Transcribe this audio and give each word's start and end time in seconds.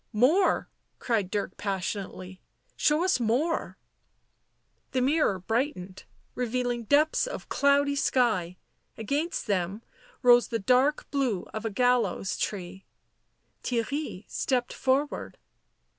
"More," 0.31 0.67
cried 0.97 1.29
Dirk 1.29 1.57
passionately." 1.57 2.41
Show 2.75 3.03
us 3.03 3.19
more" 3.19 3.77
The 4.93 5.01
mirror 5.01 5.37
brightened, 5.37 6.05
revealing 6.33 6.85
depths 6.85 7.27
of 7.27 7.49
cloudy 7.49 7.95
sky; 7.95 8.57
against 8.97 9.45
them 9.45 9.83
rose 10.23 10.47
the 10.47 10.57
dark 10.57 11.07
blue 11.11 11.43
of 11.53 11.65
a 11.65 11.69
gallows 11.69 12.35
tree. 12.35 12.87
Theirry 13.61 14.25
stepped 14.27 14.73
forward. 14.73 15.37